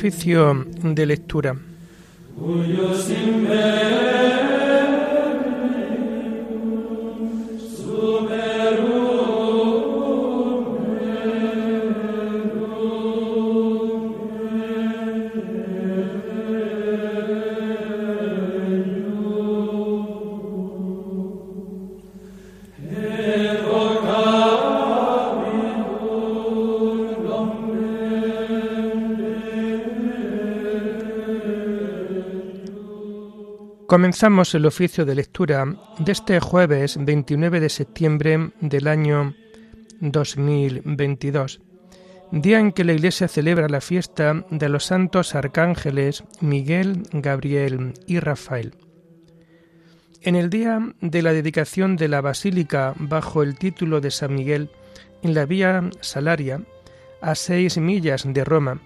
Oficio 0.00 0.64
de 0.82 1.04
lectura. 1.04 1.54
Comenzamos 33.90 34.54
el 34.54 34.66
oficio 34.66 35.04
de 35.04 35.16
lectura 35.16 35.64
de 35.98 36.12
este 36.12 36.38
jueves 36.38 36.96
29 36.96 37.58
de 37.58 37.68
septiembre 37.68 38.52
del 38.60 38.86
año 38.86 39.34
2022, 39.98 41.60
día 42.30 42.60
en 42.60 42.70
que 42.70 42.84
la 42.84 42.92
Iglesia 42.92 43.26
celebra 43.26 43.68
la 43.68 43.80
fiesta 43.80 44.44
de 44.48 44.68
los 44.68 44.84
santos 44.84 45.34
arcángeles 45.34 46.22
Miguel, 46.40 47.02
Gabriel 47.10 47.94
y 48.06 48.20
Rafael. 48.20 48.76
En 50.22 50.36
el 50.36 50.50
día 50.50 50.94
de 51.00 51.22
la 51.22 51.32
dedicación 51.32 51.96
de 51.96 52.06
la 52.06 52.20
basílica 52.20 52.94
bajo 52.96 53.42
el 53.42 53.58
título 53.58 54.00
de 54.00 54.12
San 54.12 54.36
Miguel 54.36 54.70
en 55.22 55.34
la 55.34 55.46
vía 55.46 55.90
Salaria, 56.00 56.62
a 57.20 57.34
seis 57.34 57.76
millas 57.76 58.22
de 58.24 58.44
Roma, 58.44 58.80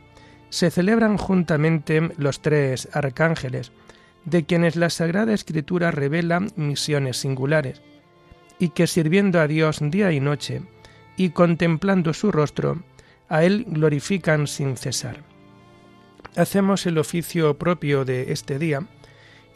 se 0.48 0.70
celebran 0.70 1.18
juntamente 1.18 2.10
los 2.16 2.40
tres 2.40 2.88
arcángeles, 2.94 3.70
de 4.24 4.44
quienes 4.44 4.76
la 4.76 4.90
Sagrada 4.90 5.34
Escritura 5.34 5.90
revela 5.90 6.46
misiones 6.56 7.16
singulares, 7.18 7.82
y 8.58 8.70
que 8.70 8.86
sirviendo 8.86 9.40
a 9.40 9.46
Dios 9.46 9.78
día 9.80 10.12
y 10.12 10.20
noche, 10.20 10.62
y 11.16 11.30
contemplando 11.30 12.12
su 12.14 12.32
rostro, 12.32 12.82
a 13.28 13.44
Él 13.44 13.66
glorifican 13.68 14.46
sin 14.46 14.76
cesar. 14.76 15.22
Hacemos 16.36 16.86
el 16.86 16.98
oficio 16.98 17.58
propio 17.58 18.04
de 18.04 18.32
este 18.32 18.58
día, 18.58 18.86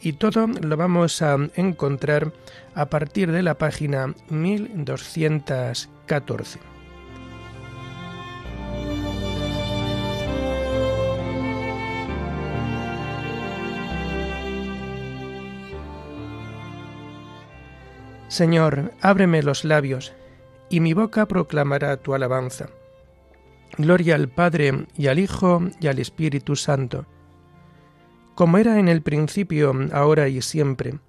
y 0.01 0.13
todo 0.13 0.47
lo 0.47 0.77
vamos 0.77 1.21
a 1.21 1.35
encontrar 1.55 2.31
a 2.73 2.89
partir 2.89 3.31
de 3.31 3.43
la 3.43 3.57
página 3.57 4.15
1214. 4.29 6.78
Señor, 18.39 18.93
ábreme 19.01 19.43
los 19.43 19.65
labios, 19.65 20.13
y 20.69 20.79
mi 20.79 20.93
boca 20.93 21.25
proclamará 21.25 21.97
tu 21.97 22.13
alabanza. 22.13 22.69
Gloria 23.77 24.15
al 24.15 24.29
Padre 24.29 24.87
y 24.95 25.07
al 25.07 25.19
Hijo 25.19 25.63
y 25.81 25.87
al 25.87 25.99
Espíritu 25.99 26.55
Santo, 26.55 27.05
como 28.35 28.57
era 28.57 28.79
en 28.79 28.87
el 28.87 29.01
principio, 29.01 29.73
ahora 29.91 30.29
y 30.29 30.41
siempre, 30.41 30.99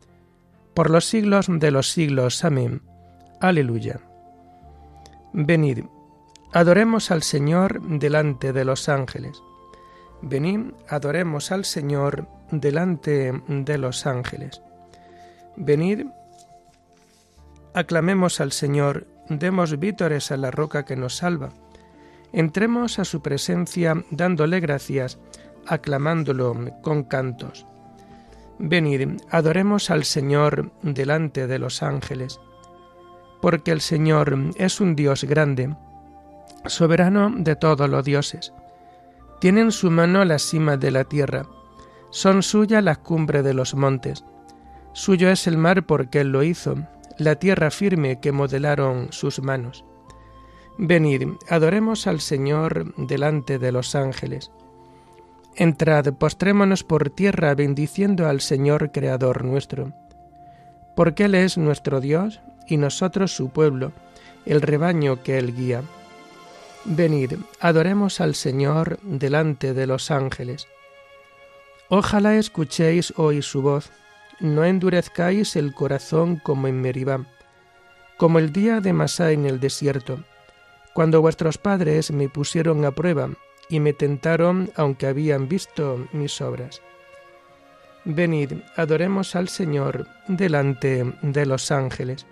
por 0.74 0.90
los 0.90 1.04
siglos 1.04 1.46
de 1.48 1.70
los 1.70 1.92
siglos. 1.92 2.44
Amén. 2.44 2.82
Aleluya. 3.40 4.00
Venid, 5.32 5.84
adoremos 6.52 7.12
al 7.12 7.22
Señor 7.22 7.80
delante 7.80 8.52
de 8.52 8.64
los 8.64 8.88
ángeles. 8.88 9.40
Venid, 10.20 10.72
adoremos 10.88 11.52
al 11.52 11.64
Señor 11.64 12.26
delante 12.50 13.32
de 13.46 13.78
los 13.78 14.04
ángeles. 14.04 14.62
Venid, 15.56 16.06
Aclamemos 17.72 18.40
al 18.40 18.50
Señor, 18.50 19.06
demos 19.28 19.78
vítores 19.78 20.32
a 20.32 20.36
la 20.36 20.50
roca 20.50 20.84
que 20.84 20.96
nos 20.96 21.16
salva. 21.16 21.50
Entremos 22.32 22.98
a 22.98 23.04
su 23.04 23.22
presencia 23.22 24.04
dándole 24.10 24.58
gracias, 24.58 25.18
aclamándolo 25.66 26.56
con 26.82 27.04
cantos. 27.04 27.66
Venid, 28.58 29.20
adoremos 29.30 29.90
al 29.90 30.04
Señor 30.04 30.72
delante 30.82 31.46
de 31.46 31.58
los 31.58 31.82
ángeles, 31.82 32.40
porque 33.40 33.70
el 33.70 33.80
Señor 33.80 34.36
es 34.56 34.80
un 34.80 34.96
Dios 34.96 35.24
grande, 35.24 35.74
soberano 36.66 37.32
de 37.34 37.54
todos 37.56 37.88
los 37.88 38.04
dioses. 38.04 38.52
Tiene 39.40 39.62
en 39.62 39.72
su 39.72 39.90
mano 39.90 40.24
la 40.24 40.38
cima 40.38 40.76
de 40.76 40.90
la 40.90 41.04
tierra, 41.04 41.46
son 42.10 42.42
suya 42.42 42.82
las 42.82 42.98
cumbres 42.98 43.44
de 43.44 43.54
los 43.54 43.74
montes. 43.74 44.24
Suyo 44.92 45.30
es 45.30 45.46
el 45.46 45.56
mar 45.56 45.86
porque 45.86 46.20
Él 46.20 46.32
lo 46.32 46.42
hizo, 46.42 46.76
la 47.20 47.36
tierra 47.36 47.70
firme 47.70 48.18
que 48.18 48.32
modelaron 48.32 49.12
sus 49.12 49.42
manos. 49.42 49.84
Venid, 50.78 51.28
adoremos 51.48 52.06
al 52.06 52.20
Señor 52.20 52.94
delante 52.96 53.58
de 53.58 53.72
los 53.72 53.94
ángeles. 53.94 54.50
Entrad, 55.54 56.14
postrémonos 56.14 56.82
por 56.82 57.10
tierra 57.10 57.54
bendiciendo 57.54 58.26
al 58.26 58.40
Señor 58.40 58.90
Creador 58.90 59.44
nuestro, 59.44 59.92
porque 60.96 61.24
Él 61.24 61.34
es 61.34 61.58
nuestro 61.58 62.00
Dios 62.00 62.40
y 62.66 62.78
nosotros 62.78 63.32
su 63.32 63.50
pueblo, 63.50 63.92
el 64.46 64.62
rebaño 64.62 65.22
que 65.22 65.36
Él 65.36 65.54
guía. 65.54 65.82
Venid, 66.86 67.34
adoremos 67.60 68.22
al 68.22 68.34
Señor 68.34 68.98
delante 69.02 69.74
de 69.74 69.86
los 69.86 70.10
ángeles. 70.10 70.66
Ojalá 71.90 72.36
escuchéis 72.36 73.12
hoy 73.16 73.42
su 73.42 73.60
voz 73.60 73.90
no 74.40 74.64
endurezcáis 74.64 75.54
el 75.56 75.74
corazón 75.74 76.36
como 76.36 76.66
en 76.66 76.80
Meribá, 76.80 77.26
como 78.16 78.38
el 78.38 78.52
día 78.52 78.80
de 78.80 78.92
Masá 78.92 79.32
en 79.32 79.46
el 79.46 79.60
desierto, 79.60 80.24
cuando 80.94 81.20
vuestros 81.20 81.58
padres 81.58 82.10
me 82.10 82.28
pusieron 82.28 82.84
a 82.84 82.90
prueba 82.90 83.30
y 83.68 83.80
me 83.80 83.92
tentaron 83.92 84.70
aunque 84.74 85.06
habían 85.06 85.48
visto 85.48 86.08
mis 86.12 86.40
obras. 86.40 86.82
Venid, 88.04 88.54
adoremos 88.76 89.36
al 89.36 89.48
Señor 89.48 90.06
delante 90.26 91.14
de 91.20 91.46
los 91.46 91.70
ángeles. 91.70 92.26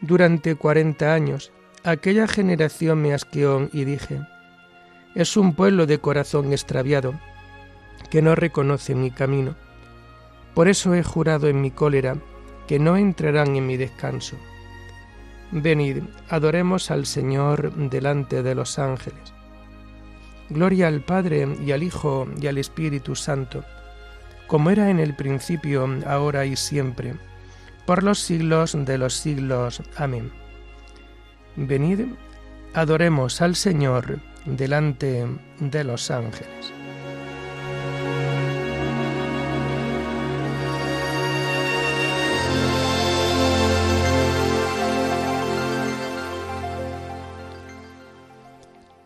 Durante 0.00 0.54
cuarenta 0.54 1.12
años 1.12 1.52
aquella 1.82 2.28
generación 2.28 3.02
me 3.02 3.12
asqueó 3.12 3.68
y 3.72 3.84
dije, 3.84 4.20
es 5.16 5.36
un 5.36 5.54
pueblo 5.54 5.86
de 5.86 5.98
corazón 5.98 6.52
extraviado, 6.52 7.14
que 8.10 8.22
no 8.22 8.36
reconoce 8.36 8.94
mi 8.94 9.10
camino 9.10 9.56
por 10.54 10.68
eso 10.68 10.94
he 10.94 11.02
jurado 11.02 11.48
en 11.48 11.60
mi 11.60 11.70
cólera 11.70 12.16
que 12.66 12.78
no 12.78 12.96
entrarán 12.96 13.56
en 13.56 13.66
mi 13.66 13.76
descanso. 13.76 14.36
Venid, 15.52 16.04
adoremos 16.28 16.90
al 16.90 17.06
Señor 17.06 17.72
delante 17.74 18.42
de 18.42 18.54
los 18.54 18.78
ángeles. 18.78 19.32
Gloria 20.48 20.88
al 20.88 21.00
Padre 21.00 21.48
y 21.64 21.72
al 21.72 21.82
Hijo 21.82 22.28
y 22.40 22.46
al 22.46 22.58
Espíritu 22.58 23.16
Santo, 23.16 23.64
como 24.46 24.70
era 24.70 24.90
en 24.90 24.98
el 25.00 25.14
principio, 25.14 25.88
ahora 26.06 26.44
y 26.44 26.56
siempre, 26.56 27.14
por 27.86 28.02
los 28.02 28.18
siglos 28.18 28.76
de 28.78 28.98
los 28.98 29.14
siglos. 29.14 29.82
Amén. 29.96 30.30
Venid, 31.56 32.00
adoremos 32.74 33.40
al 33.42 33.56
Señor 33.56 34.20
delante 34.46 35.26
de 35.58 35.84
los 35.84 36.10
ángeles. 36.10 36.72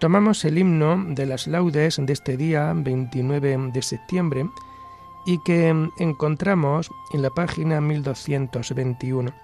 Tomamos 0.04 0.44
el 0.44 0.58
himno 0.58 1.02
de 1.08 1.24
las 1.24 1.46
laudes 1.46 1.96
de 1.98 2.12
este 2.12 2.36
día 2.36 2.74
29 2.76 3.70
de 3.72 3.80
septiembre 3.80 4.46
y 5.24 5.42
que 5.44 5.74
encontramos 5.96 6.90
en 7.14 7.22
la 7.22 7.30
página 7.30 7.80
1221. 7.80 9.34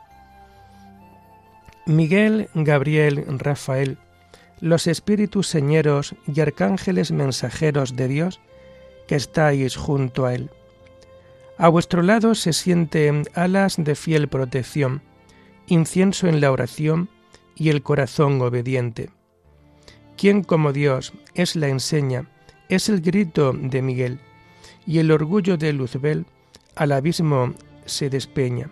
Miguel, 1.87 2.51
Gabriel, 2.53 3.25
Rafael, 3.39 3.97
los 4.61 4.87
espíritus 4.87 5.47
señeros 5.47 6.15
y 6.27 6.39
arcángeles 6.43 7.11
mensajeros 7.11 7.97
de 7.97 8.09
Dios 8.09 8.39
que 9.09 9.17
estáis 9.17 9.77
junto 9.77 10.27
a 10.27 10.35
Él. 10.35 10.51
A 11.57 11.69
vuestro 11.69 12.03
lado 12.03 12.35
se 12.35 12.53
sienten 12.53 13.25
alas 13.33 13.77
de 13.79 13.95
fiel 13.95 14.29
protección, 14.29 15.01
incienso 15.69 16.27
en 16.27 16.43
la 16.43 16.53
oración 16.53 17.09
y 17.57 17.71
el 17.71 17.83
corazón 17.83 18.43
obediente. 18.43 19.09
¿Quién 20.21 20.43
como 20.43 20.75
Dios 20.75 21.15
es 21.33 21.57
la 21.57 21.69
enseña, 21.69 22.27
es 22.69 22.91
el 22.91 23.01
grito 23.01 23.55
de 23.55 23.81
Miguel, 23.81 24.21
y 24.87 24.99
el 24.99 25.13
orgullo 25.13 25.57
de 25.57 25.73
Luzbel 25.73 26.27
al 26.77 26.93
abismo 26.93 27.55
se 27.87 28.11
despeña. 28.11 28.69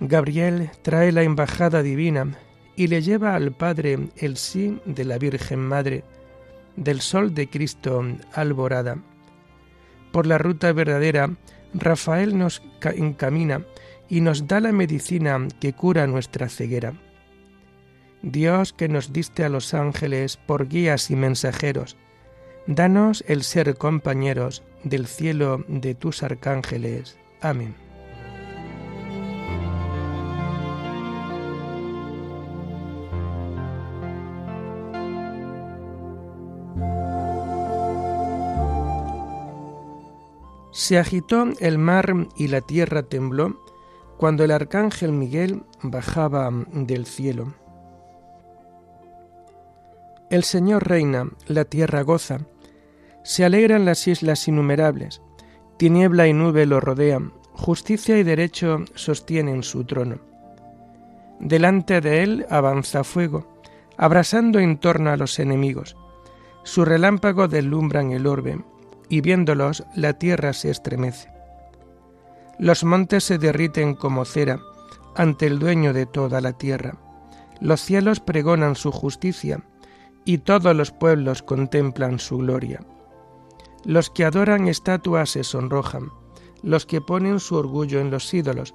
Gabriel 0.00 0.70
trae 0.80 1.12
la 1.12 1.24
embajada 1.24 1.82
divina 1.82 2.38
y 2.74 2.86
le 2.86 3.02
lleva 3.02 3.34
al 3.34 3.52
Padre 3.52 4.08
el 4.16 4.38
sí 4.38 4.80
de 4.86 5.04
la 5.04 5.18
Virgen 5.18 5.60
Madre, 5.60 6.04
del 6.74 7.02
sol 7.02 7.34
de 7.34 7.50
Cristo 7.50 8.02
alborada. 8.32 8.96
Por 10.10 10.26
la 10.26 10.38
ruta 10.38 10.72
verdadera, 10.72 11.36
Rafael 11.74 12.38
nos 12.38 12.62
encamina 12.82 13.66
y 14.08 14.22
nos 14.22 14.46
da 14.46 14.60
la 14.60 14.72
medicina 14.72 15.46
que 15.60 15.74
cura 15.74 16.06
nuestra 16.06 16.48
ceguera. 16.48 16.94
Dios 18.24 18.72
que 18.72 18.88
nos 18.88 19.12
diste 19.12 19.44
a 19.44 19.50
los 19.50 19.74
ángeles 19.74 20.38
por 20.38 20.66
guías 20.66 21.10
y 21.10 21.16
mensajeros, 21.16 21.98
danos 22.66 23.22
el 23.28 23.42
ser 23.42 23.76
compañeros 23.76 24.62
del 24.82 25.06
cielo 25.06 25.62
de 25.68 25.94
tus 25.94 26.22
arcángeles. 26.22 27.18
Amén. 27.42 27.74
Se 40.72 40.98
agitó 40.98 41.46
el 41.60 41.76
mar 41.76 42.14
y 42.36 42.48
la 42.48 42.62
tierra 42.62 43.02
tembló 43.02 43.62
cuando 44.16 44.44
el 44.44 44.50
arcángel 44.50 45.12
Miguel 45.12 45.62
bajaba 45.82 46.50
del 46.72 47.04
cielo. 47.04 47.54
El 50.34 50.42
Señor 50.42 50.88
reina, 50.88 51.28
la 51.46 51.64
tierra 51.64 52.02
goza, 52.02 52.40
se 53.22 53.44
alegran 53.44 53.84
las 53.84 54.08
islas 54.08 54.48
innumerables, 54.48 55.22
tiniebla 55.76 56.26
y 56.26 56.32
nube 56.32 56.66
lo 56.66 56.80
rodean, 56.80 57.32
justicia 57.52 58.18
y 58.18 58.24
derecho 58.24 58.78
sostienen 58.96 59.62
su 59.62 59.84
trono. 59.84 60.18
Delante 61.38 62.00
de 62.00 62.24
él 62.24 62.46
avanza 62.50 63.04
fuego, 63.04 63.60
abrasando 63.96 64.58
en 64.58 64.78
torno 64.78 65.10
a 65.10 65.16
los 65.16 65.38
enemigos. 65.38 65.96
Su 66.64 66.84
relámpago 66.84 67.46
deslumbran 67.46 68.10
el 68.10 68.26
orbe, 68.26 68.58
y 69.08 69.20
viéndolos 69.20 69.84
la 69.94 70.14
tierra 70.14 70.52
se 70.52 70.68
estremece. 70.68 71.28
Los 72.58 72.82
montes 72.82 73.22
se 73.22 73.38
derriten 73.38 73.94
como 73.94 74.24
cera 74.24 74.58
ante 75.14 75.46
el 75.46 75.60
dueño 75.60 75.92
de 75.92 76.06
toda 76.06 76.40
la 76.40 76.54
tierra. 76.54 76.96
Los 77.60 77.82
cielos 77.82 78.18
pregonan 78.18 78.74
su 78.74 78.90
justicia, 78.90 79.62
y 80.24 80.38
todos 80.38 80.74
los 80.74 80.90
pueblos 80.90 81.42
contemplan 81.42 82.18
su 82.18 82.38
gloria. 82.38 82.80
Los 83.84 84.10
que 84.10 84.24
adoran 84.24 84.68
estatuas 84.68 85.30
se 85.30 85.44
sonrojan, 85.44 86.10
los 86.62 86.86
que 86.86 87.00
ponen 87.00 87.40
su 87.40 87.56
orgullo 87.56 88.00
en 88.00 88.10
los 88.10 88.32
ídolos, 88.32 88.74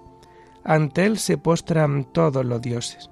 ante 0.64 1.06
él 1.06 1.18
se 1.18 1.38
postran 1.38 2.06
todos 2.06 2.46
los 2.46 2.62
dioses. 2.62 3.10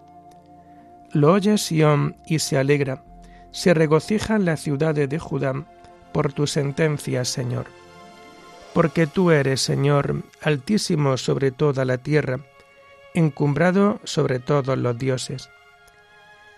Lo 1.11 1.33
oye 1.33 1.57
Sión 1.57 2.17
y 2.27 2.39
se 2.39 2.57
alegra, 2.57 3.03
se 3.51 3.73
regocijan 3.73 4.45
las 4.45 4.59
ciudades 4.59 5.09
de 5.09 5.17
Judá 5.17 5.65
por 6.13 6.33
tu 6.33 6.45
sentencia, 6.45 7.25
Señor. 7.25 7.65
Porque 8.73 9.07
tú 9.07 9.31
eres, 9.31 9.61
Señor, 9.61 10.23
altísimo 10.41 11.17
sobre 11.17 11.51
toda 11.51 11.85
la 11.85 11.97
tierra, 11.97 12.41
encumbrado 13.15 13.99
sobre 14.03 14.39
todos 14.39 14.77
los 14.77 14.97
dioses. 14.97 15.49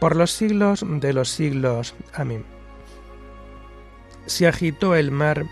por 0.00 0.16
los 0.16 0.30
siglos 0.30 0.84
de 0.86 1.12
los 1.12 1.28
siglos. 1.28 1.94
Amén. 2.14 2.44
Se 4.26 4.46
agitó 4.46 4.94
el 4.94 5.10
mar 5.10 5.44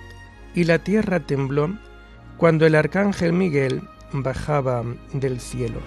y 0.55 0.64
la 0.64 0.79
tierra 0.79 1.20
tembló 1.20 1.79
cuando 2.37 2.67
el 2.67 2.75
arcángel 2.75 3.32
Miguel 3.32 3.82
bajaba 4.12 4.85
del 5.12 5.41
cielo. 5.41 5.81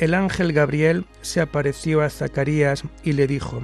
el 0.00 0.14
ángel 0.14 0.54
Gabriel 0.54 1.04
se 1.20 1.42
apareció 1.42 2.00
a 2.00 2.08
Zacarías 2.08 2.84
y 3.04 3.12
le 3.12 3.26
dijo, 3.26 3.62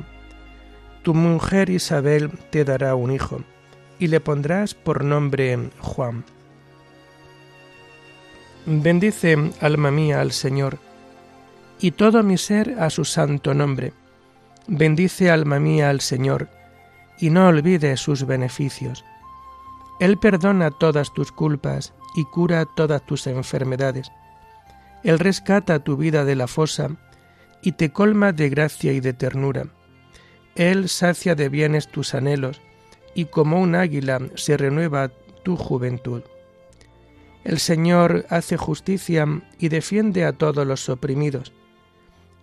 Tu 1.02 1.14
mujer 1.14 1.70
Isabel 1.70 2.30
te 2.50 2.62
dará 2.64 2.94
un 2.94 3.10
hijo, 3.10 3.42
y 3.98 4.08
le 4.08 4.20
pondrás 4.20 4.74
por 4.74 5.04
nombre 5.04 5.70
Juan. 5.80 6.24
Bendice, 8.66 9.52
alma 9.60 9.90
mía, 9.90 10.20
al 10.20 10.32
Señor, 10.32 10.78
y 11.80 11.92
todo 11.92 12.22
mi 12.22 12.36
ser 12.36 12.76
a 12.80 12.90
su 12.90 13.04
santo 13.04 13.54
nombre. 13.54 13.92
Bendice, 14.66 15.30
alma 15.30 15.60
mía, 15.60 15.90
al 15.90 16.00
Señor, 16.00 16.48
y 17.18 17.30
no 17.30 17.46
olvide 17.46 17.96
sus 17.96 18.26
beneficios. 18.26 19.04
Él 20.00 20.18
perdona 20.18 20.70
todas 20.70 21.12
tus 21.14 21.32
culpas 21.32 21.94
y 22.16 22.24
cura 22.24 22.66
todas 22.76 23.04
tus 23.06 23.26
enfermedades 23.26 24.10
él 25.06 25.20
rescata 25.20 25.78
tu 25.78 25.96
vida 25.96 26.24
de 26.24 26.34
la 26.34 26.48
fosa 26.48 26.90
y 27.62 27.72
te 27.72 27.92
colma 27.92 28.32
de 28.32 28.48
gracia 28.48 28.92
y 28.92 28.98
de 28.98 29.12
ternura. 29.12 29.68
Él 30.56 30.88
sacia 30.88 31.36
de 31.36 31.48
bienes 31.48 31.86
tus 31.86 32.12
anhelos 32.14 32.60
y 33.16 33.24
como 33.24 33.60
un 33.60 33.74
águila 33.74 34.20
se 34.36 34.56
renueva 34.56 35.10
tu 35.42 35.56
juventud. 35.56 36.22
El 37.42 37.58
Señor 37.58 38.26
hace 38.28 38.56
justicia 38.56 39.26
y 39.58 39.68
defiende 39.68 40.24
a 40.24 40.32
todos 40.32 40.64
los 40.64 40.88
oprimidos. 40.88 41.52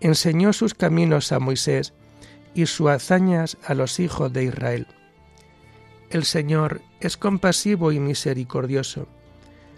Enseñó 0.02 0.52
sus 0.52 0.74
caminos 0.74 1.32
a 1.32 1.40
Moisés 1.40 1.94
y 2.54 2.66
sus 2.66 2.90
hazañas 2.90 3.58
a 3.66 3.74
los 3.74 4.02
hijos 4.02 4.34
de 4.34 4.44
Israel. 4.44 4.88
El 6.10 6.26
Señor 6.26 6.82
es 7.00 7.16
compasivo 7.16 7.94
y 7.94 8.00
misericordioso, 8.00 9.08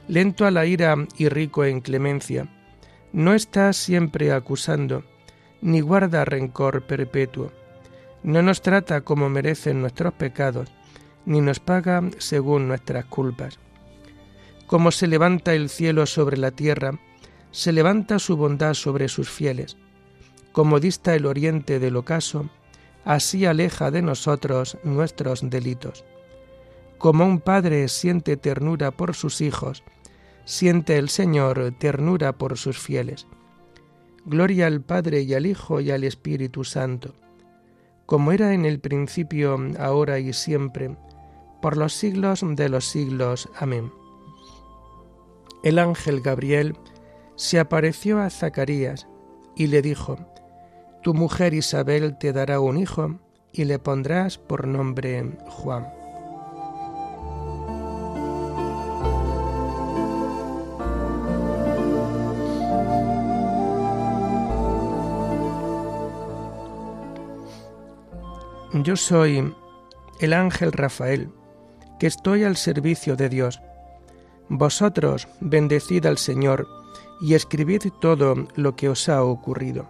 lento 0.08 0.48
a 0.48 0.52
la 0.52 0.66
ira 0.66 0.96
y 1.18 1.30
rico 1.30 1.64
en 1.64 1.82
clemencia 1.82 2.50
no 3.16 3.34
está 3.34 3.72
siempre 3.72 4.34
acusando, 4.34 5.06
ni 5.62 5.80
guarda 5.80 6.26
rencor 6.26 6.86
perpetuo. 6.86 7.50
No 8.24 8.42
nos 8.42 8.62
trata 8.62 9.02
como 9.02 9.30
merecen 9.30 9.80
nuestros 9.80 10.14
pecados, 10.16 10.70
ni 11.26 11.42
nos 11.42 11.60
paga 11.60 12.02
según 12.18 12.68
nuestras 12.68 13.06
culpas. 13.06 13.60
Como 14.68 14.92
se 14.92 15.08
levanta 15.08 15.54
el 15.54 15.70
cielo 15.70 16.06
sobre 16.06 16.38
la 16.38 16.52
tierra, 16.52 17.00
se 17.52 17.72
levanta 17.72 18.20
su 18.20 18.36
bondad 18.36 18.74
sobre 18.74 19.08
sus 19.08 19.30
fieles. 19.30 19.78
Como 20.52 20.80
dista 20.80 21.16
el 21.16 21.26
oriente 21.26 21.80
del 21.80 21.96
ocaso, 21.96 22.50
así 23.04 23.46
aleja 23.46 23.92
de 23.92 24.02
nosotros 24.02 24.78
nuestros 24.84 25.50
delitos. 25.50 26.04
Como 26.98 27.26
un 27.26 27.40
padre 27.40 27.88
siente 27.88 28.38
ternura 28.38 28.92
por 28.92 29.16
sus 29.16 29.42
hijos, 29.42 29.84
siente 30.46 30.98
el 30.98 31.10
Señor 31.10 31.74
ternura 31.78 32.34
por 32.38 32.58
sus 32.58 32.80
fieles. 32.80 33.28
Gloria 34.26 34.66
al 34.66 34.82
Padre 34.82 35.22
y 35.22 35.36
al 35.36 35.46
Hijo 35.46 35.82
y 35.82 35.92
al 35.92 36.04
Espíritu 36.04 36.64
Santo, 36.64 37.14
como 38.08 38.32
era 38.32 38.54
en 38.54 38.66
el 38.66 38.80
principio, 38.80 39.58
ahora 39.80 40.18
y 40.20 40.34
siempre, 40.34 40.96
por 41.66 41.78
los 41.78 41.94
siglos 41.94 42.42
de 42.48 42.70
los 42.70 42.86
siglos. 42.86 43.50
Amén. 43.58 43.92
El 45.64 45.80
ángel 45.80 46.22
Gabriel 46.22 46.78
se 47.38 47.60
apareció 47.60 48.22
a 48.22 48.30
Zacarías 48.30 49.08
y 49.56 49.66
le 49.66 49.82
dijo, 49.82 50.16
Tu 51.02 51.16
mujer 51.16 51.56
Isabel 51.56 52.20
te 52.20 52.34
dará 52.34 52.60
un 52.60 52.78
hijo 52.78 53.20
y 53.52 53.64
le 53.64 53.80
pondrás 53.80 54.38
por 54.38 54.68
nombre 54.68 55.36
Juan. 55.48 55.92
Yo 68.72 68.96
soy 68.96 69.52
el 70.20 70.34
ángel 70.34 70.72
Rafael, 70.72 71.32
que 72.00 72.08
estoy 72.08 72.44
al 72.44 72.56
servicio 72.56 73.16
de 73.16 73.30
Dios. 73.30 73.62
Vosotros 74.50 75.28
bendecid 75.40 76.06
al 76.06 76.18
Señor 76.18 76.68
y 77.22 77.34
escribid 77.34 77.84
todo 78.00 78.48
lo 78.56 78.76
que 78.76 78.90
os 78.90 79.10
ha 79.10 79.24
ocurrido. 79.24 79.88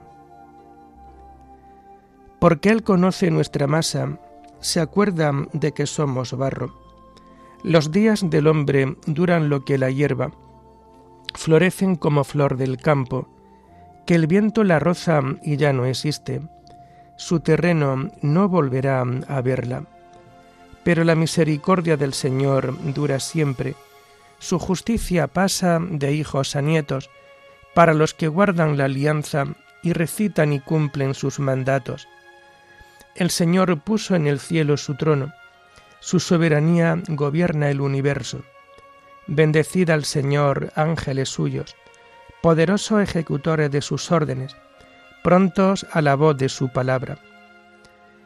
Porque 2.40 2.70
Él 2.70 2.84
conoce 2.84 3.32
nuestra 3.32 3.68
masa, 3.68 4.20
se 4.60 4.80
acuerda 4.80 5.32
de 5.54 5.72
que 5.72 5.88
somos 5.88 6.34
barro. 6.34 6.74
Los 7.64 7.92
días 7.92 8.30
del 8.30 8.48
hombre 8.48 8.96
duran 9.08 9.50
lo 9.50 9.66
que 9.66 9.78
la 9.78 9.90
hierba, 9.90 10.32
florecen 11.34 11.96
como 11.96 12.24
flor 12.24 12.58
del 12.58 12.78
campo, 12.78 13.28
que 14.06 14.16
el 14.16 14.28
viento 14.28 14.64
la 14.64 14.80
roza 14.80 15.22
y 15.42 15.58
ya 15.58 15.74
no 15.74 15.86
existe, 15.86 16.42
su 17.18 17.40
terreno 17.40 18.12
no 18.22 18.50
volverá 18.50 19.04
a 19.28 19.42
verla. 19.42 19.88
Pero 20.86 21.04
la 21.04 21.16
misericordia 21.16 21.98
del 21.98 22.14
Señor 22.14 22.78
dura 22.94 23.20
siempre, 23.20 23.76
su 24.38 24.60
justicia 24.60 25.26
pasa 25.26 25.80
de 25.82 26.14
hijos 26.14 26.56
a 26.56 26.62
nietos, 26.62 27.10
para 27.74 27.96
los 27.96 28.14
que 28.14 28.28
guardan 28.28 28.78
la 28.78 28.86
alianza 28.86 29.46
y 29.82 29.94
recitan 29.94 30.54
y 30.54 30.60
cumplen 30.60 31.16
sus 31.16 31.40
mandatos. 31.40 32.08
El 33.16 33.32
Señor 33.32 33.80
puso 33.82 34.16
en 34.16 34.28
el 34.28 34.40
cielo 34.40 34.78
su 34.78 34.94
trono, 34.94 35.34
su 36.00 36.20
soberanía 36.20 37.02
gobierna 37.08 37.72
el 37.72 37.82
universo. 37.82 38.44
Bendecid 39.26 39.90
al 39.90 40.06
Señor, 40.06 40.72
ángeles 40.76 41.30
suyos, 41.30 41.76
poderosos 42.44 43.02
ejecutores 43.02 43.72
de 43.72 43.82
sus 43.82 44.12
órdenes, 44.12 44.56
prontos 45.24 45.88
a 45.92 46.04
la 46.04 46.14
voz 46.14 46.38
de 46.38 46.48
su 46.48 46.70
palabra. 46.70 47.18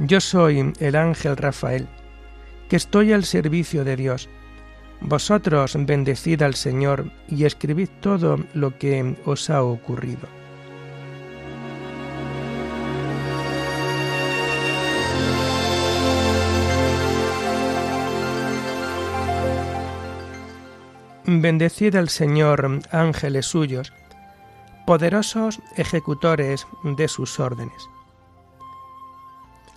Yo 0.00 0.20
soy 0.20 0.72
el 0.78 0.94
ángel 0.94 1.36
Rafael, 1.36 1.88
que 2.68 2.76
estoy 2.76 3.12
al 3.12 3.24
servicio 3.24 3.82
de 3.84 3.96
Dios. 3.96 4.28
Vosotros 5.00 5.76
bendecid 5.76 6.40
al 6.42 6.54
Señor 6.54 7.10
y 7.28 7.44
escribid 7.44 7.88
todo 8.00 8.38
lo 8.54 8.78
que 8.78 9.16
os 9.24 9.50
ha 9.50 9.62
ocurrido. 9.62 10.28
Bendecid 21.26 21.96
al 21.96 22.08
Señor, 22.08 22.80
ángeles 22.92 23.46
suyos, 23.46 23.92
poderosos 24.86 25.60
ejecutores 25.76 26.66
de 26.84 27.08
sus 27.08 27.38
órdenes. 27.40 27.88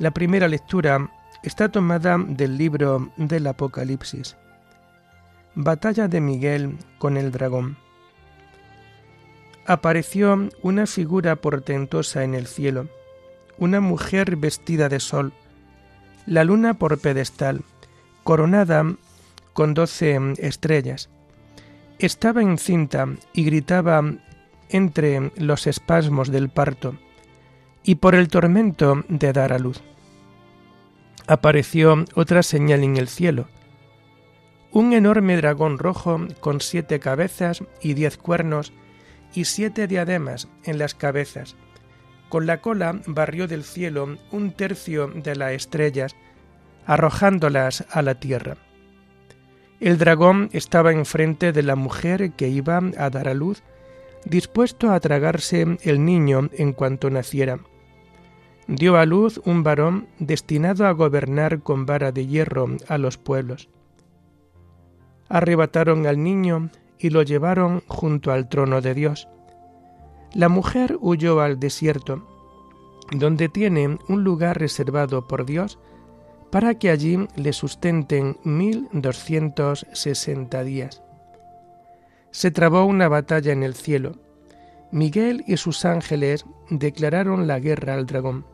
La 0.01 0.09
primera 0.09 0.47
lectura 0.47 1.11
está 1.43 1.69
tomada 1.69 2.17
del 2.17 2.57
libro 2.57 3.11
del 3.17 3.45
Apocalipsis. 3.45 4.35
Batalla 5.53 6.07
de 6.07 6.19
Miguel 6.19 6.79
con 6.97 7.17
el 7.17 7.31
dragón. 7.31 7.77
Apareció 9.67 10.49
una 10.63 10.87
figura 10.87 11.35
portentosa 11.35 12.23
en 12.23 12.33
el 12.33 12.47
cielo, 12.47 12.87
una 13.59 13.79
mujer 13.79 14.37
vestida 14.37 14.89
de 14.89 14.99
sol, 14.99 15.33
la 16.25 16.45
luna 16.45 16.73
por 16.73 16.97
pedestal, 16.97 17.61
coronada 18.23 18.95
con 19.53 19.75
doce 19.75 20.19
estrellas. 20.39 21.11
Estaba 21.99 22.41
encinta 22.41 23.05
y 23.33 23.43
gritaba 23.43 24.03
entre 24.69 25.31
los 25.35 25.67
espasmos 25.67 26.31
del 26.31 26.49
parto 26.49 26.95
y 27.83 27.95
por 27.95 28.15
el 28.15 28.27
tormento 28.27 29.03
de 29.07 29.33
dar 29.33 29.53
a 29.53 29.59
luz. 29.59 29.81
Apareció 31.27 32.05
otra 32.15 32.43
señal 32.43 32.83
en 32.83 32.97
el 32.97 33.07
cielo, 33.07 33.47
un 34.71 34.93
enorme 34.93 35.35
dragón 35.35 35.77
rojo 35.77 36.27
con 36.39 36.61
siete 36.61 36.99
cabezas 36.99 37.63
y 37.81 37.93
diez 37.93 38.17
cuernos 38.17 38.71
y 39.33 39.45
siete 39.45 39.87
diademas 39.87 40.47
en 40.63 40.77
las 40.77 40.95
cabezas. 40.95 41.55
Con 42.29 42.45
la 42.45 42.61
cola 42.61 43.01
barrió 43.05 43.47
del 43.47 43.63
cielo 43.63 44.17
un 44.31 44.51
tercio 44.51 45.07
de 45.07 45.35
las 45.35 45.51
estrellas, 45.51 46.15
arrojándolas 46.85 47.85
a 47.91 48.01
la 48.01 48.15
tierra. 48.15 48.57
El 49.81 49.97
dragón 49.97 50.49
estaba 50.53 50.91
enfrente 50.91 51.51
de 51.51 51.63
la 51.63 51.75
mujer 51.75 52.31
que 52.33 52.47
iba 52.47 52.79
a 52.97 53.09
dar 53.09 53.27
a 53.27 53.33
luz 53.33 53.63
dispuesto 54.25 54.91
a 54.91 54.99
tragarse 54.99 55.77
el 55.81 56.05
niño 56.05 56.49
en 56.53 56.73
cuanto 56.73 57.09
naciera. 57.09 57.59
Dio 58.67 58.97
a 58.97 59.05
luz 59.05 59.41
un 59.45 59.63
varón 59.63 60.07
destinado 60.19 60.85
a 60.85 60.91
gobernar 60.91 61.61
con 61.61 61.85
vara 61.85 62.11
de 62.11 62.27
hierro 62.27 62.67
a 62.87 62.97
los 62.97 63.17
pueblos. 63.17 63.69
Arrebataron 65.29 66.05
al 66.07 66.23
niño 66.23 66.69
y 66.99 67.09
lo 67.09 67.23
llevaron 67.23 67.83
junto 67.87 68.31
al 68.31 68.47
trono 68.49 68.81
de 68.81 68.93
Dios. 68.93 69.27
La 70.33 70.49
mujer 70.49 70.97
huyó 71.01 71.41
al 71.41 71.59
desierto, 71.59 72.25
donde 73.11 73.49
tiene 73.49 73.97
un 74.07 74.23
lugar 74.23 74.59
reservado 74.59 75.27
por 75.27 75.45
Dios 75.45 75.79
para 76.51 76.75
que 76.75 76.89
allí 76.89 77.27
le 77.35 77.53
sustenten 77.53 78.37
mil 78.43 78.87
doscientos 78.91 79.85
sesenta 79.93 80.63
días 80.63 81.01
se 82.31 82.49
trabó 82.49 82.85
una 82.85 83.09
batalla 83.09 83.51
en 83.51 83.61
el 83.61 83.75
cielo. 83.75 84.13
Miguel 84.91 85.43
y 85.47 85.57
sus 85.57 85.85
ángeles 85.85 86.45
declararon 86.69 87.47
la 87.47 87.59
guerra 87.59 87.93
al 87.93 88.05
dragón. 88.05 88.45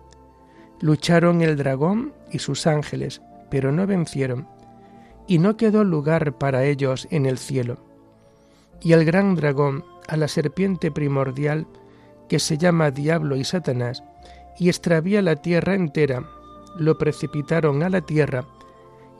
Lucharon 0.79 1.41
el 1.41 1.57
dragón 1.57 2.13
y 2.31 2.39
sus 2.39 2.67
ángeles, 2.67 3.21
pero 3.49 3.71
no 3.71 3.87
vencieron, 3.87 4.47
y 5.27 5.39
no 5.39 5.57
quedó 5.57 5.83
lugar 5.83 6.37
para 6.37 6.65
ellos 6.65 7.07
en 7.11 7.25
el 7.25 7.37
cielo. 7.37 7.77
Y 8.81 8.93
el 8.93 9.05
gran 9.05 9.35
dragón, 9.35 9.83
a 10.07 10.17
la 10.17 10.27
serpiente 10.27 10.91
primordial, 10.91 11.67
que 12.29 12.39
se 12.39 12.57
llama 12.57 12.91
Diablo 12.91 13.35
y 13.35 13.43
Satanás, 13.43 14.03
y 14.59 14.69
extravía 14.69 15.21
la 15.21 15.35
tierra 15.35 15.75
entera, 15.75 16.23
lo 16.77 16.97
precipitaron 16.97 17.83
a 17.83 17.89
la 17.89 18.01
tierra 18.01 18.45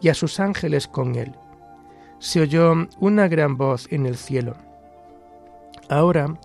y 0.02 0.10
a 0.10 0.14
sus 0.14 0.40
ángeles 0.40 0.88
con 0.88 1.16
él 1.16 1.36
se 2.20 2.42
oyó 2.42 2.74
una 3.00 3.28
gran 3.28 3.58
voz 3.58 3.88
en 3.92 4.06
el 4.06 4.18
cielo. 4.18 4.56
Ahora 5.90 6.40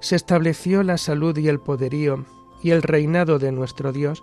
se 0.00 0.16
estableció 0.16 0.82
la 0.82 0.96
salud 0.96 1.36
y 1.36 1.48
el 1.48 1.60
poderío 1.60 2.24
y 2.62 2.70
el 2.70 2.82
reinado 2.82 3.38
de 3.38 3.52
nuestro 3.52 3.92
Dios 3.92 4.22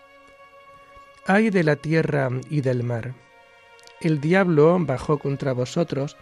Ay 1.27 1.51
de 1.51 1.63
la 1.63 1.75
tierra 1.75 2.29
y 2.49 2.61
del 2.61 2.83
mar. 2.83 3.13
El 3.99 4.19
diablo 4.19 4.75
bajó 4.79 5.19
contra 5.19 5.53
vosotros, 5.53 6.17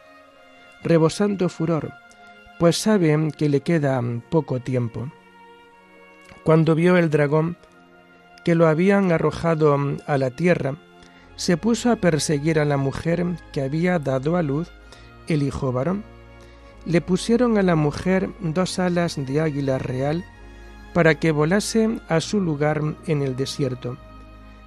rebosando 0.83 1.47
furor, 1.47 1.93
pues 2.59 2.77
sabe 2.77 3.31
que 3.37 3.47
le 3.47 3.61
queda 3.61 4.01
poco 4.29 4.59
tiempo. 4.59 5.09
Cuando 6.43 6.75
vio 6.75 6.97
el 6.97 7.09
dragón 7.09 7.55
que 8.43 8.55
lo 8.55 8.67
habían 8.67 9.13
arrojado 9.13 9.77
a 10.05 10.17
la 10.17 10.31
tierra, 10.31 10.75
se 11.37 11.55
puso 11.55 11.91
a 11.91 11.95
perseguir 11.95 12.59
a 12.59 12.65
la 12.65 12.75
mujer 12.75 13.25
que 13.53 13.61
había 13.61 13.99
dado 13.99 14.35
a 14.35 14.43
luz 14.43 14.69
el 15.29 15.43
hijo 15.43 15.71
varón. 15.71 16.03
Le 16.85 16.99
pusieron 16.99 17.57
a 17.57 17.63
la 17.63 17.75
mujer 17.75 18.29
dos 18.41 18.79
alas 18.79 19.15
de 19.15 19.39
águila 19.39 19.77
real 19.77 20.25
para 20.93 21.15
que 21.15 21.31
volase 21.31 22.01
a 22.09 22.19
su 22.19 22.41
lugar 22.41 22.81
en 23.07 23.21
el 23.21 23.37
desierto, 23.37 23.97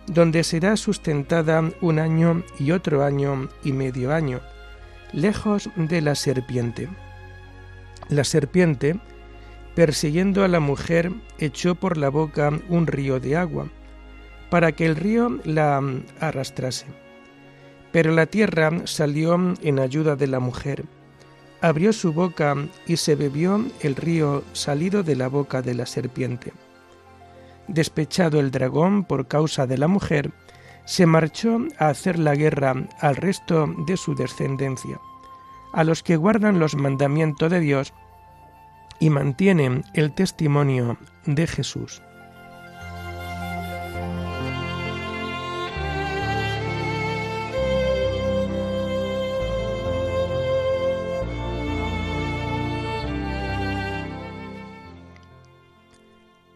donde 0.06 0.44
será 0.44 0.76
sustentada 0.76 1.62
un 1.80 1.98
año 1.98 2.42
y 2.58 2.72
otro 2.72 3.04
año 3.04 3.48
y 3.64 3.72
medio 3.72 4.12
año, 4.12 4.40
lejos 5.12 5.70
de 5.76 6.00
la 6.00 6.14
serpiente. 6.14 6.88
La 8.08 8.24
serpiente, 8.24 8.98
persiguiendo 9.74 10.44
a 10.44 10.48
la 10.48 10.60
mujer, 10.60 11.12
echó 11.38 11.74
por 11.74 11.96
la 11.96 12.08
boca 12.08 12.50
un 12.68 12.86
río 12.86 13.20
de 13.20 13.36
agua, 13.36 13.68
para 14.50 14.72
que 14.72 14.86
el 14.86 14.96
río 14.96 15.38
la 15.44 15.80
arrastrase. 16.20 16.86
Pero 17.90 18.12
la 18.12 18.26
tierra 18.26 18.70
salió 18.84 19.54
en 19.62 19.78
ayuda 19.78 20.16
de 20.16 20.26
la 20.26 20.40
mujer, 20.40 20.84
abrió 21.60 21.92
su 21.92 22.12
boca 22.12 22.56
y 22.86 22.96
se 22.96 23.14
bebió 23.14 23.64
el 23.80 23.96
río 23.96 24.42
salido 24.52 25.02
de 25.02 25.16
la 25.16 25.28
boca 25.28 25.62
de 25.62 25.74
la 25.74 25.86
serpiente. 25.86 26.52
Despechado 27.68 28.40
el 28.40 28.50
dragón 28.50 29.04
por 29.04 29.28
causa 29.28 29.66
de 29.66 29.78
la 29.78 29.88
mujer, 29.88 30.32
se 30.84 31.06
marchó 31.06 31.58
a 31.78 31.88
hacer 31.88 32.18
la 32.18 32.34
guerra 32.34 32.74
al 33.00 33.16
resto 33.16 33.66
de 33.86 33.96
su 33.96 34.14
descendencia, 34.14 35.00
a 35.72 35.84
los 35.84 36.02
que 36.02 36.16
guardan 36.16 36.58
los 36.58 36.74
mandamientos 36.74 37.50
de 37.50 37.60
Dios 37.60 37.92
y 38.98 39.10
mantienen 39.10 39.84
el 39.94 40.12
testimonio 40.12 40.98
de 41.24 41.46
Jesús. 41.46 42.02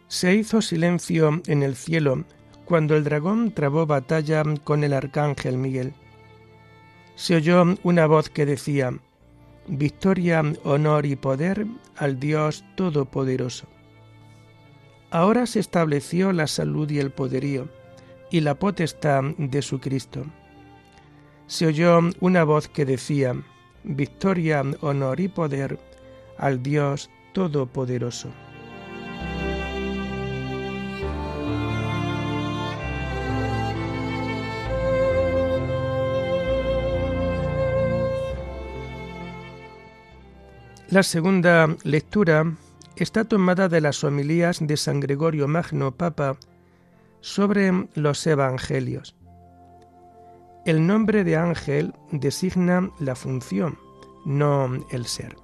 Se 0.09 0.35
hizo 0.35 0.63
silencio 0.63 1.43
en 1.47 1.63
el 1.63 1.75
cielo 1.75 2.25
cuando 2.65 2.97
el 2.97 3.05
dragón 3.05 3.53
trabó 3.53 3.87
batalla 3.87 4.45
con 4.63 4.85
el 4.85 4.93
arcángel 4.93 5.59
Miguel. 5.59 5.95
Se 7.17 7.37
oyó 7.37 7.65
una 7.83 8.07
voz 8.07 8.31
que 8.31 8.47
decía, 8.47 8.93
Victoria, 9.67 10.43
honor 10.63 11.07
y 11.07 11.17
poder 11.17 11.67
al 11.97 12.21
Dios 12.21 12.65
Todopoderoso. 12.77 13.67
Ahora 15.11 15.47
se 15.47 15.59
estableció 15.61 16.33
la 16.33 16.47
salud 16.47 16.89
y 16.91 16.99
el 16.99 17.11
poderío, 17.11 17.69
y 18.31 18.41
la 18.41 18.55
potestad 18.55 19.25
de 19.39 19.63
su 19.63 19.81
Cristo. 19.81 20.25
Se 21.47 21.67
oyó 21.67 22.01
una 22.21 22.45
voz 22.45 22.69
que 22.69 22.85
decía, 22.85 23.35
Victoria, 23.83 24.63
honor 24.81 25.21
y 25.21 25.29
poder 25.29 25.79
al 26.39 26.63
Dios 26.63 27.11
Todopoderoso. 27.33 28.31
La 40.89 41.03
segunda 41.03 41.77
lectura 41.83 42.55
está 42.95 43.25
tomada 43.25 43.69
de 43.69 43.81
las 43.81 44.05
homilías 44.05 44.65
de 44.65 44.77
San 44.77 45.01
Gregorio 45.01 45.49
Magno 45.49 45.91
Papa 45.91 46.37
sobre 47.21 47.89
los 47.95 48.25
evangelios. 48.25 49.17
El 50.65 50.87
nombre 50.87 51.25
de 51.25 51.37
ángel 51.37 51.93
designa 52.13 52.89
la 53.01 53.17
función, 53.17 53.77
no 54.25 54.71
el 54.93 55.07
ser. 55.07 55.35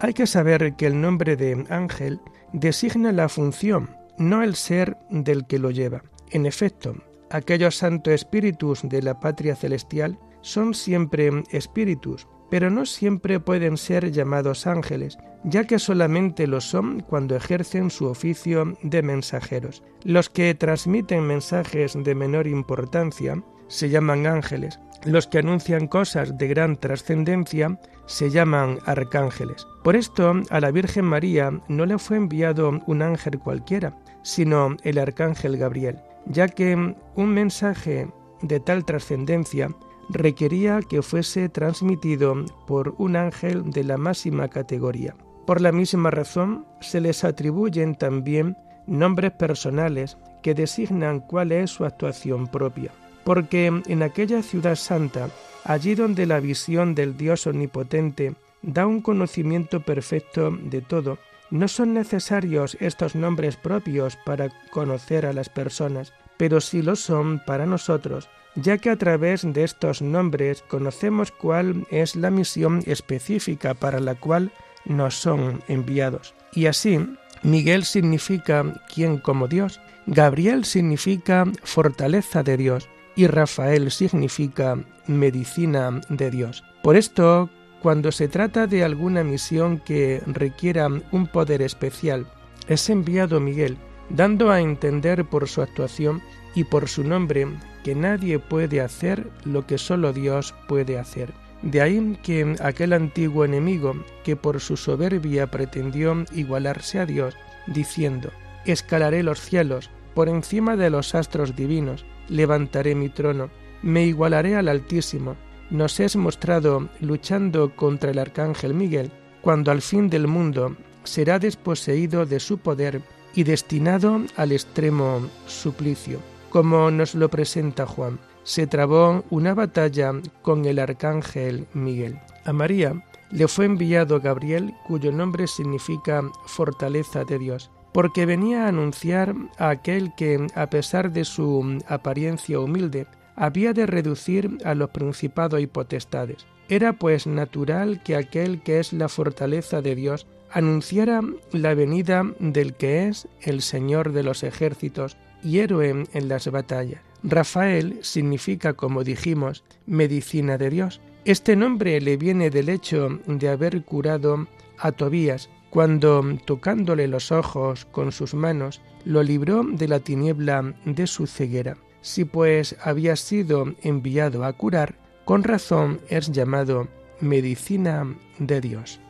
Hay 0.00 0.14
que 0.14 0.26
saber 0.26 0.74
que 0.74 0.88
el 0.88 1.00
nombre 1.00 1.36
de 1.36 1.64
ángel 1.70 2.20
designa 2.52 3.12
la 3.12 3.28
función, 3.28 3.94
no 4.18 4.42
el 4.42 4.56
ser 4.56 4.96
del 5.10 5.46
que 5.46 5.60
lo 5.60 5.70
lleva. 5.70 6.02
En 6.30 6.44
efecto, 6.44 6.96
aquellos 7.30 7.76
santos 7.76 8.14
espíritus 8.14 8.80
de 8.82 9.00
la 9.00 9.20
patria 9.20 9.54
celestial 9.54 10.18
son 10.40 10.74
siempre 10.74 11.30
espíritus, 11.52 12.26
pero 12.52 12.68
no 12.68 12.84
siempre 12.84 13.40
pueden 13.40 13.78
ser 13.78 14.12
llamados 14.12 14.66
ángeles, 14.66 15.16
ya 15.42 15.64
que 15.64 15.78
solamente 15.78 16.46
lo 16.46 16.60
son 16.60 17.00
cuando 17.00 17.34
ejercen 17.34 17.88
su 17.88 18.04
oficio 18.04 18.76
de 18.82 19.00
mensajeros. 19.00 19.82
Los 20.04 20.28
que 20.28 20.54
transmiten 20.54 21.26
mensajes 21.26 21.94
de 21.96 22.14
menor 22.14 22.46
importancia 22.46 23.42
se 23.68 23.88
llaman 23.88 24.26
ángeles. 24.26 24.78
Los 25.06 25.28
que 25.28 25.38
anuncian 25.38 25.86
cosas 25.86 26.36
de 26.36 26.46
gran 26.48 26.76
trascendencia 26.76 27.80
se 28.04 28.28
llaman 28.28 28.80
arcángeles. 28.84 29.66
Por 29.82 29.96
esto 29.96 30.34
a 30.50 30.60
la 30.60 30.70
Virgen 30.70 31.06
María 31.06 31.58
no 31.68 31.86
le 31.86 31.96
fue 31.96 32.18
enviado 32.18 32.80
un 32.86 33.00
ángel 33.00 33.38
cualquiera, 33.38 33.96
sino 34.20 34.76
el 34.82 34.98
arcángel 34.98 35.56
Gabriel, 35.56 36.00
ya 36.26 36.48
que 36.48 36.74
un 36.74 37.28
mensaje 37.32 38.08
de 38.42 38.60
tal 38.60 38.84
trascendencia 38.84 39.70
requería 40.08 40.80
que 40.88 41.02
fuese 41.02 41.48
transmitido 41.48 42.34
por 42.66 42.94
un 42.98 43.16
ángel 43.16 43.70
de 43.70 43.84
la 43.84 43.96
máxima 43.96 44.48
categoría. 44.48 45.14
Por 45.46 45.60
la 45.60 45.72
misma 45.72 46.10
razón, 46.10 46.66
se 46.80 47.00
les 47.00 47.24
atribuyen 47.24 47.94
también 47.94 48.56
nombres 48.86 49.32
personales 49.32 50.16
que 50.42 50.54
designan 50.54 51.20
cuál 51.20 51.52
es 51.52 51.70
su 51.70 51.84
actuación 51.84 52.48
propia, 52.48 52.90
porque 53.24 53.66
en 53.66 54.02
aquella 54.02 54.42
ciudad 54.42 54.76
santa, 54.76 55.28
allí 55.64 55.94
donde 55.94 56.26
la 56.26 56.40
visión 56.40 56.94
del 56.94 57.16
Dios 57.16 57.46
omnipotente 57.46 58.34
da 58.62 58.86
un 58.86 59.00
conocimiento 59.00 59.80
perfecto 59.80 60.50
de 60.50 60.80
todo, 60.80 61.18
no 61.50 61.68
son 61.68 61.92
necesarios 61.94 62.76
estos 62.80 63.14
nombres 63.14 63.56
propios 63.56 64.16
para 64.16 64.48
conocer 64.70 65.26
a 65.26 65.32
las 65.32 65.48
personas, 65.48 66.12
pero 66.36 66.60
sí 66.60 66.82
lo 66.82 66.96
son 66.96 67.42
para 67.44 67.66
nosotros, 67.66 68.28
ya 68.54 68.78
que 68.78 68.90
a 68.90 68.96
través 68.96 69.42
de 69.50 69.64
estos 69.64 70.02
nombres 70.02 70.62
conocemos 70.68 71.30
cuál 71.30 71.86
es 71.90 72.16
la 72.16 72.30
misión 72.30 72.82
específica 72.86 73.74
para 73.74 74.00
la 74.00 74.14
cual 74.14 74.52
nos 74.84 75.14
son 75.14 75.62
enviados. 75.68 76.34
Y 76.52 76.66
así, 76.66 76.98
Miguel 77.42 77.84
significa 77.84 78.82
quien 78.92 79.18
como 79.18 79.48
Dios, 79.48 79.80
Gabriel 80.06 80.64
significa 80.64 81.44
fortaleza 81.62 82.42
de 82.42 82.56
Dios 82.56 82.88
y 83.14 83.26
Rafael 83.26 83.90
significa 83.90 84.78
medicina 85.06 86.00
de 86.08 86.30
Dios. 86.30 86.64
Por 86.82 86.96
esto, 86.96 87.50
cuando 87.80 88.12
se 88.12 88.28
trata 88.28 88.66
de 88.66 88.84
alguna 88.84 89.24
misión 89.24 89.78
que 89.78 90.22
requiera 90.26 90.88
un 91.10 91.26
poder 91.26 91.62
especial, 91.62 92.26
es 92.68 92.88
enviado 92.90 93.40
Miguel, 93.40 93.76
dando 94.08 94.50
a 94.50 94.60
entender 94.60 95.24
por 95.24 95.48
su 95.48 95.62
actuación 95.62 96.22
y 96.54 96.64
por 96.64 96.88
su 96.88 97.04
nombre 97.04 97.46
que 97.82 97.94
nadie 97.94 98.38
puede 98.38 98.80
hacer 98.80 99.28
lo 99.44 99.66
que 99.66 99.78
solo 99.78 100.12
Dios 100.12 100.54
puede 100.68 100.98
hacer. 100.98 101.32
De 101.62 101.80
ahí 101.80 102.18
que 102.22 102.56
aquel 102.60 102.92
antiguo 102.92 103.44
enemigo 103.44 103.94
que 104.24 104.36
por 104.36 104.60
su 104.60 104.76
soberbia 104.76 105.50
pretendió 105.50 106.24
igualarse 106.32 106.98
a 106.98 107.06
Dios, 107.06 107.36
diciendo, 107.66 108.30
escalaré 108.66 109.22
los 109.22 109.40
cielos, 109.40 109.90
por 110.14 110.28
encima 110.28 110.76
de 110.76 110.90
los 110.90 111.14
astros 111.14 111.54
divinos, 111.54 112.04
levantaré 112.28 112.94
mi 112.94 113.08
trono, 113.08 113.50
me 113.82 114.04
igualaré 114.04 114.56
al 114.56 114.68
Altísimo, 114.68 115.36
nos 115.70 116.00
es 116.00 116.16
mostrado 116.16 116.88
luchando 117.00 117.74
contra 117.74 118.10
el 118.10 118.18
arcángel 118.18 118.74
Miguel, 118.74 119.10
cuando 119.40 119.70
al 119.70 119.82
fin 119.82 120.10
del 120.10 120.26
mundo 120.26 120.76
será 121.04 121.38
desposeído 121.38 122.26
de 122.26 122.40
su 122.40 122.58
poder 122.58 123.02
y 123.34 123.44
destinado 123.44 124.20
al 124.36 124.52
extremo 124.52 125.28
suplicio 125.46 126.20
como 126.52 126.90
nos 126.90 127.14
lo 127.14 127.30
presenta 127.30 127.86
Juan. 127.86 128.18
Se 128.44 128.66
trabó 128.66 129.24
una 129.30 129.54
batalla 129.54 130.12
con 130.42 130.66
el 130.66 130.78
arcángel 130.78 131.66
Miguel. 131.72 132.18
A 132.44 132.52
María 132.52 133.02
le 133.30 133.48
fue 133.48 133.64
enviado 133.64 134.20
Gabriel, 134.20 134.74
cuyo 134.86 135.12
nombre 135.12 135.46
significa 135.46 136.22
fortaleza 136.44 137.24
de 137.24 137.38
Dios, 137.38 137.70
porque 137.94 138.26
venía 138.26 138.66
a 138.66 138.68
anunciar 138.68 139.34
a 139.56 139.70
aquel 139.70 140.14
que, 140.14 140.46
a 140.54 140.68
pesar 140.68 141.10
de 141.10 141.24
su 141.24 141.78
apariencia 141.88 142.60
humilde, 142.60 143.06
había 143.34 143.72
de 143.72 143.86
reducir 143.86 144.58
a 144.66 144.74
los 144.74 144.90
principados 144.90 145.58
y 145.58 145.66
potestades. 145.66 146.44
Era 146.68 146.92
pues 146.92 147.26
natural 147.26 148.02
que 148.02 148.14
aquel 148.14 148.62
que 148.62 148.78
es 148.78 148.92
la 148.92 149.08
fortaleza 149.08 149.80
de 149.80 149.94
Dios 149.94 150.26
anunciara 150.50 151.22
la 151.52 151.74
venida 151.74 152.24
del 152.38 152.74
que 152.74 153.08
es 153.08 153.26
el 153.40 153.62
Señor 153.62 154.12
de 154.12 154.22
los 154.22 154.42
ejércitos, 154.42 155.16
y 155.42 155.58
héroe 155.58 156.06
en 156.12 156.28
las 156.28 156.50
batallas. 156.50 157.00
Rafael 157.22 157.98
significa, 158.02 158.72
como 158.72 159.04
dijimos, 159.04 159.64
medicina 159.86 160.58
de 160.58 160.70
Dios. 160.70 161.00
Este 161.24 161.54
nombre 161.54 162.00
le 162.00 162.16
viene 162.16 162.50
del 162.50 162.68
hecho 162.68 163.20
de 163.26 163.48
haber 163.48 163.84
curado 163.84 164.48
a 164.78 164.92
Tobías 164.92 165.48
cuando, 165.70 166.22
tocándole 166.44 167.06
los 167.06 167.30
ojos 167.30 167.86
con 167.86 168.12
sus 168.12 168.34
manos, 168.34 168.80
lo 169.04 169.22
libró 169.22 169.62
de 169.64 169.88
la 169.88 170.00
tiniebla 170.00 170.74
de 170.84 171.06
su 171.06 171.26
ceguera. 171.26 171.76
Si 172.00 172.24
pues 172.24 172.76
había 172.82 173.14
sido 173.16 173.72
enviado 173.82 174.44
a 174.44 174.52
curar, 174.52 174.96
con 175.24 175.44
razón 175.44 176.00
es 176.08 176.32
llamado 176.32 176.88
medicina 177.20 178.04
de 178.38 178.60
Dios. 178.60 179.00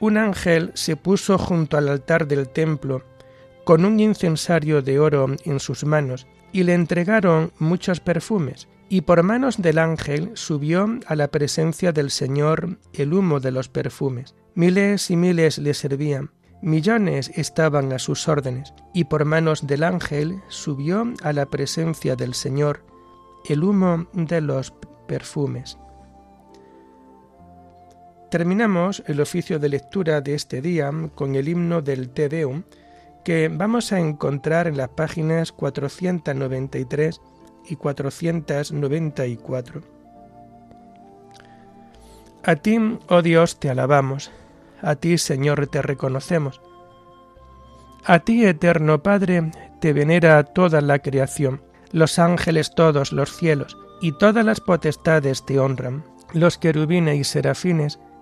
Un 0.00 0.18
ángel 0.18 0.70
se 0.74 0.96
puso 0.96 1.38
junto 1.38 1.76
al 1.76 1.88
altar 1.88 2.26
del 2.26 2.48
templo 2.48 3.02
con 3.64 3.84
un 3.84 3.98
incensario 3.98 4.80
de 4.82 5.00
oro 5.00 5.26
en 5.44 5.58
sus 5.58 5.84
manos 5.84 6.26
y 6.52 6.62
le 6.62 6.74
entregaron 6.74 7.52
muchos 7.58 8.00
perfumes, 8.00 8.68
y 8.88 9.00
por 9.00 9.22
manos 9.24 9.60
del 9.60 9.78
ángel 9.78 10.30
subió 10.34 10.86
a 11.06 11.16
la 11.16 11.28
presencia 11.28 11.90
del 11.90 12.10
Señor 12.10 12.78
el 12.92 13.12
humo 13.12 13.40
de 13.40 13.50
los 13.50 13.68
perfumes. 13.68 14.36
Miles 14.54 15.10
y 15.10 15.16
miles 15.16 15.58
le 15.58 15.74
servían, 15.74 16.30
Millones 16.62 17.30
estaban 17.34 17.92
a 17.92 17.98
sus 17.98 18.28
órdenes, 18.28 18.72
y 18.94 19.04
por 19.04 19.24
manos 19.24 19.66
del 19.66 19.82
ángel 19.82 20.40
subió 20.48 21.12
a 21.22 21.32
la 21.32 21.46
presencia 21.46 22.16
del 22.16 22.34
Señor 22.34 22.82
el 23.48 23.62
humo 23.62 24.06
de 24.14 24.40
los 24.40 24.72
perfumes. 25.06 25.78
Terminamos 28.30 29.04
el 29.06 29.20
oficio 29.20 29.58
de 29.58 29.68
lectura 29.68 30.20
de 30.20 30.34
este 30.34 30.60
día 30.60 30.90
con 31.14 31.36
el 31.36 31.48
himno 31.48 31.80
del 31.80 32.10
Te 32.10 32.28
Deum, 32.28 32.64
que 33.24 33.48
vamos 33.48 33.92
a 33.92 34.00
encontrar 34.00 34.66
en 34.66 34.76
las 34.76 34.88
páginas 34.88 35.52
493 35.52 37.20
y 37.68 37.76
494. 37.76 39.82
A 42.42 42.56
ti, 42.56 42.78
oh 43.08 43.22
Dios, 43.22 43.58
te 43.58 43.70
alabamos, 43.70 44.30
a 44.82 44.96
ti, 44.96 45.18
Señor, 45.18 45.66
te 45.68 45.82
reconocemos. 45.82 46.60
A 48.04 48.20
ti, 48.20 48.44
eterno 48.44 49.02
Padre, 49.02 49.50
te 49.80 49.92
venera 49.92 50.42
toda 50.44 50.80
la 50.80 51.00
creación, 51.00 51.62
los 51.92 52.18
ángeles 52.18 52.72
todos, 52.74 53.12
los 53.12 53.36
cielos, 53.36 53.76
y 54.00 54.12
todas 54.12 54.44
las 54.44 54.60
potestades 54.60 55.44
te 55.44 55.58
honran. 55.58 56.04
Los 56.32 56.58
querubines 56.58 57.18
y 57.18 57.24
serafines 57.24 57.98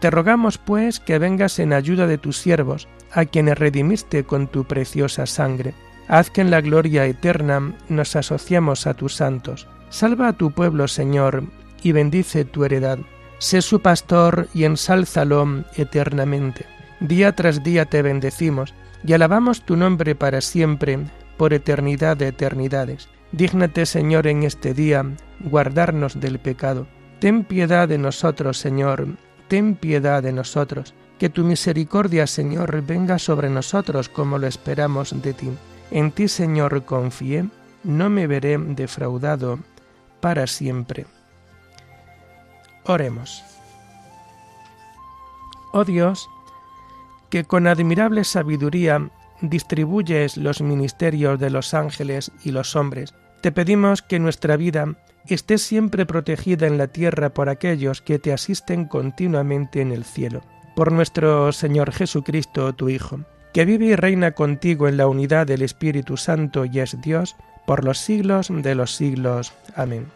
Te 0.00 0.10
rogamos, 0.10 0.56
pues, 0.58 0.98
que 0.98 1.18
vengas 1.18 1.58
en 1.58 1.72
ayuda 1.72 2.06
de 2.06 2.18
tus 2.18 2.38
siervos, 2.38 2.88
a 3.12 3.26
quienes 3.26 3.58
redimiste 3.58 4.24
con 4.24 4.48
tu 4.48 4.64
preciosa 4.64 5.26
sangre. 5.26 5.74
Haz 6.08 6.30
que 6.30 6.40
en 6.40 6.50
la 6.50 6.60
gloria 6.60 7.04
eterna 7.06 7.74
nos 7.88 8.16
asociemos 8.16 8.86
a 8.86 8.94
tus 8.94 9.14
santos. 9.14 9.68
Salva 9.90 10.28
a 10.28 10.32
tu 10.32 10.52
pueblo, 10.52 10.88
Señor, 10.88 11.44
y 11.82 11.92
bendice 11.92 12.44
tu 12.44 12.64
heredad. 12.64 12.98
Sé 13.38 13.62
su 13.62 13.80
pastor 13.80 14.48
y 14.54 14.64
ensálzalo 14.64 15.64
eternamente. 15.76 16.66
Día 17.00 17.34
tras 17.34 17.62
día 17.62 17.84
te 17.84 18.02
bendecimos 18.02 18.74
y 19.04 19.12
alabamos 19.12 19.64
tu 19.64 19.76
nombre 19.76 20.14
para 20.14 20.40
siempre, 20.40 20.98
por 21.36 21.52
eternidad 21.52 22.16
de 22.16 22.28
eternidades. 22.28 23.08
Dígnate, 23.32 23.86
Señor, 23.86 24.26
en 24.26 24.42
este 24.42 24.74
día 24.74 25.04
guardarnos 25.40 26.20
del 26.20 26.38
pecado. 26.38 26.86
Ten 27.18 27.44
piedad 27.44 27.88
de 27.88 27.98
nosotros, 27.98 28.58
Señor, 28.58 29.06
ten 29.50 29.74
piedad 29.74 30.22
de 30.22 30.32
nosotros. 30.32 30.94
Que 31.18 31.28
tu 31.28 31.42
misericordia, 31.44 32.26
Señor, 32.28 32.82
venga 32.82 33.18
sobre 33.18 33.50
nosotros 33.50 34.08
como 34.08 34.38
lo 34.38 34.46
esperamos 34.46 35.20
de 35.20 35.34
ti. 35.34 35.50
En 35.90 36.12
ti, 36.12 36.28
Señor, 36.28 36.84
confié, 36.84 37.46
no 37.82 38.08
me 38.08 38.28
veré 38.28 38.56
defraudado 38.56 39.58
para 40.20 40.46
siempre. 40.46 41.06
Oremos. 42.84 43.42
Oh 45.72 45.84
Dios, 45.84 46.28
que 47.28 47.44
con 47.44 47.66
admirable 47.66 48.22
sabiduría 48.22 49.10
distribuyes 49.40 50.36
los 50.36 50.62
ministerios 50.62 51.40
de 51.40 51.50
los 51.50 51.74
ángeles 51.74 52.30
y 52.44 52.52
los 52.52 52.76
hombres, 52.76 53.14
te 53.42 53.50
pedimos 53.50 54.00
que 54.00 54.20
nuestra 54.20 54.56
vida 54.56 54.94
esté 55.34 55.58
siempre 55.58 56.06
protegida 56.06 56.66
en 56.66 56.78
la 56.78 56.88
tierra 56.88 57.30
por 57.30 57.48
aquellos 57.48 58.02
que 58.02 58.18
te 58.18 58.32
asisten 58.32 58.86
continuamente 58.86 59.80
en 59.80 59.92
el 59.92 60.04
cielo. 60.04 60.42
Por 60.74 60.92
nuestro 60.92 61.52
Señor 61.52 61.92
Jesucristo, 61.92 62.72
tu 62.74 62.88
Hijo, 62.88 63.20
que 63.52 63.64
vive 63.64 63.86
y 63.86 63.96
reina 63.96 64.32
contigo 64.32 64.88
en 64.88 64.96
la 64.96 65.08
unidad 65.08 65.46
del 65.46 65.62
Espíritu 65.62 66.16
Santo 66.16 66.64
y 66.64 66.80
es 66.80 67.00
Dios, 67.00 67.36
por 67.66 67.84
los 67.84 67.98
siglos 67.98 68.48
de 68.50 68.74
los 68.74 68.94
siglos. 68.94 69.52
Amén. 69.74 70.08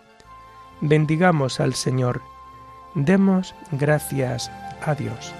Bendigamos 0.80 1.60
al 1.60 1.74
Señor. 1.74 2.20
Demos 2.94 3.54
gracias 3.72 4.50
a 4.82 4.94
Dios. 4.94 5.34